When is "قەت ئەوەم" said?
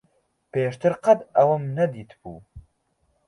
1.03-1.63